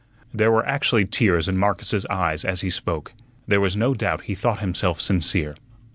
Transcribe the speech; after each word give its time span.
There 0.33 0.49
were 0.51 0.65
actually 0.65 1.05
tears 1.05 1.47
in 1.47 1.59
Marcus's 1.59 2.07
eyes 2.07 2.43
as 2.43 2.61
he 2.61 2.71
spoke. 2.71 3.13
There 3.47 3.61
was 3.61 3.77
no 3.77 3.93
doubt 3.93 4.21
he 4.21 4.33
thought 4.33 4.57
himself 4.57 4.99
sincere. 4.99 5.53